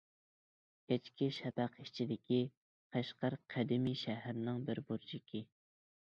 [0.91, 2.39] كەچكى شەپەق ئىچىدىكى
[2.97, 5.45] قەشقەر قەدىمىي شەھىرىنىڭ بىر بۇرجىكى.